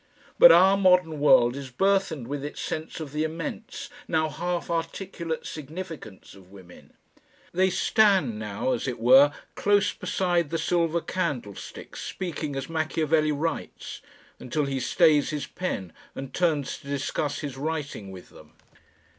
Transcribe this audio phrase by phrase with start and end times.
[0.39, 5.45] But our modern world is burthened with its sense of the immense, now half articulate,
[5.45, 6.93] significance of women.
[7.53, 14.01] They stand now, as it were, close beside the silver candlesticks, speaking as Machiavelli writes,
[14.39, 18.53] until he stays his pen and turns to discuss his writing with them.